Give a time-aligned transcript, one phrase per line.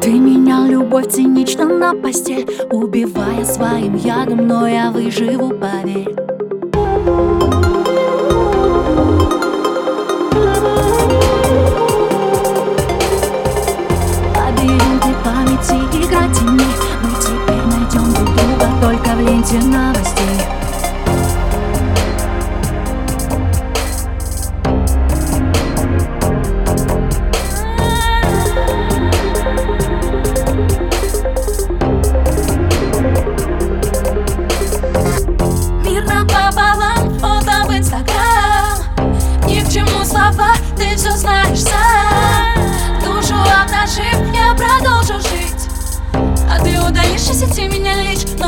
[0.00, 6.29] Ты менял любовь цинично на постель Убивая своим ядом, но я выживу, поверь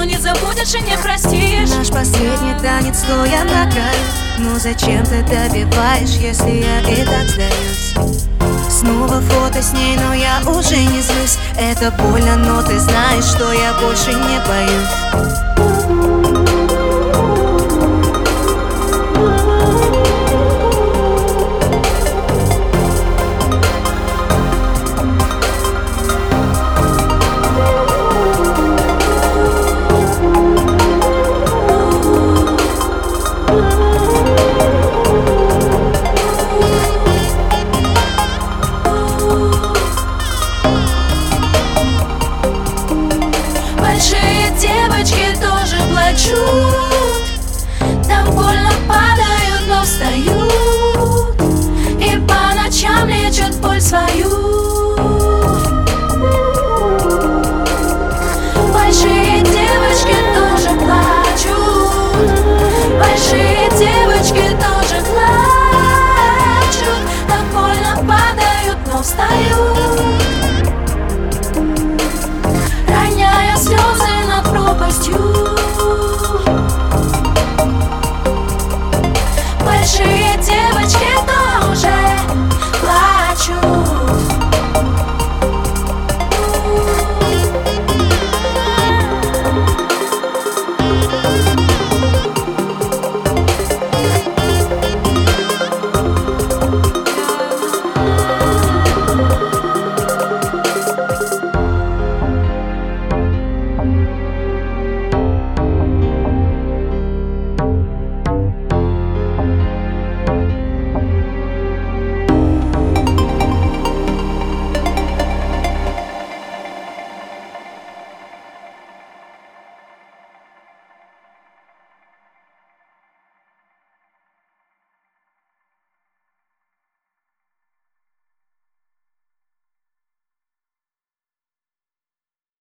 [0.04, 1.70] Не забудешь и не простишь.
[1.70, 3.94] Наш последний танец стоя на краю
[4.38, 7.94] Ну зачем ты добиваешь, если я и так сдаюсь?
[8.68, 11.38] Снова фото с ней, но я уже не злюсь.
[11.56, 15.71] Это больно, но ты знаешь, что я больше не боюсь
[46.12, 46.36] плачут
[48.06, 51.40] Там больно падают, но встают
[52.00, 54.51] И по ночам лечат боль свою